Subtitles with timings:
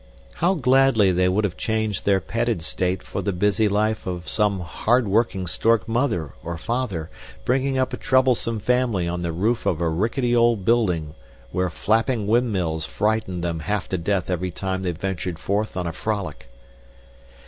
[0.33, 4.61] How gladly they would have changed their petted state for the busy life of some
[4.61, 7.11] hardworking stork mother or father,
[7.45, 11.13] bringing up a troublesome family on the roof of a rickety old building
[11.51, 15.85] where flapping wind mills frightened them half to death every time they ventured forth on
[15.85, 16.47] a frolic!